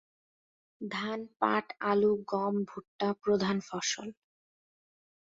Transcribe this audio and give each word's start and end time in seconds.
ধান, 0.81 1.19
পাট, 1.39 1.65
আলু, 1.79 2.11
গম, 2.25 2.55
ভূট্টা 2.63 3.07
প্রধান 3.23 3.57
ফসল। 3.59 4.07